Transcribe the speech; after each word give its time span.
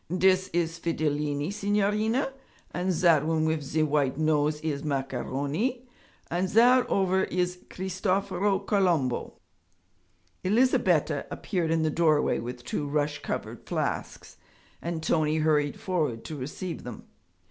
'Dis 0.09 0.47
is 0.47 0.79
Fidilini, 0.79 1.53
signorina, 1.53 2.33
and 2.71 2.91
zat 2.91 3.23
one 3.23 3.45
wif 3.45 3.61
ze 3.61 3.83
white 3.83 4.17
nose 4.17 4.59
is 4.61 4.83
Macaroni, 4.83 5.87
and 6.31 6.49
zat 6.49 6.87
ovver 6.87 7.25
is 7.27 7.59
Cristoforo 7.69 8.57
Colombo.' 8.57 9.33
Elizabetta 10.43 11.27
appeared 11.29 11.69
in 11.69 11.83
the 11.83 11.91
doorway 11.91 12.39
with 12.39 12.63
two 12.65 12.87
rush 12.87 13.21
covered 13.21 13.63
flasks, 13.67 14.37
and 14.81 15.03
Tony 15.03 15.37
hurried 15.37 15.79
forward 15.79 16.25
to 16.25 16.35
receive 16.35 16.81
them. 16.83 17.03